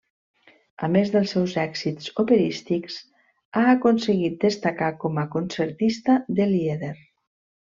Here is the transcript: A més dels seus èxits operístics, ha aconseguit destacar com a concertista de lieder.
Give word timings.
A 0.85 0.87
més 0.93 1.11
dels 1.15 1.33
seus 1.35 1.53
èxits 1.63 2.07
operístics, 2.23 2.95
ha 3.61 3.67
aconseguit 3.75 4.41
destacar 4.47 4.91
com 5.05 5.21
a 5.25 5.27
concertista 5.37 6.17
de 6.41 6.53
lieder. 6.57 6.95